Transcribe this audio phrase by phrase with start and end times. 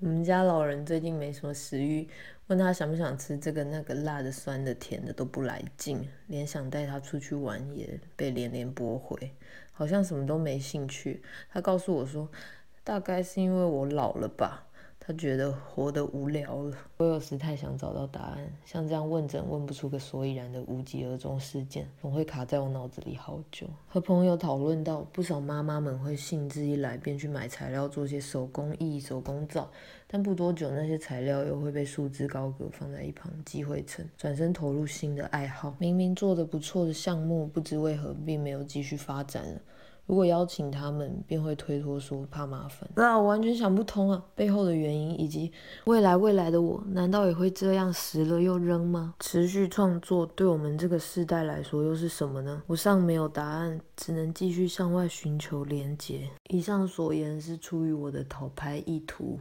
[0.00, 2.08] 我们家老人最近没什么食欲，
[2.46, 9.32] 问他想不想吃这个那个辣的、酸的、甜的都不来劲，连想带他出去玩也被连连驳回，
[9.72, 11.20] 好像什么都没兴趣。
[11.50, 12.30] 他告诉我说，
[12.84, 14.67] 大概是因为我老了吧。
[15.08, 16.76] 他觉得活得无聊了。
[16.98, 23.66] 我有时太想找到答案，像这样问诊问不出个所以然的无疾而终事件，总会卡在我脑子里好久。
[23.86, 29.70] 和朋友讨论到，不少妈妈们会兴致一来便去买材料做些手工艺、手工皂，
[30.06, 35.74] 但不多久那些材料又会被束之高阁，放在一旁积灰尘，转身投入新的爱好。
[35.78, 39.58] 明明做得不错的项目，不知为何并没有继续发展。
[40.08, 42.88] 如果邀请他们，便会推脱说怕麻烦。
[42.96, 45.52] 那我完全想不通啊，背后的原因以及
[45.84, 49.14] 未来未来的我，难道也会这样拾了又扔吗？
[49.20, 52.62] 持续创作对我们这个世代来说又是什么呢？
[52.66, 56.26] 我尚没有答案，只能继续向外寻求连接。
[56.48, 59.38] 以上所言是出于我的讨拍意图。